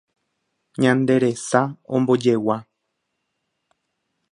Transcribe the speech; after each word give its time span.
Ñande 0.81 1.15
resa 1.23 1.61
ombojegua 1.95 2.57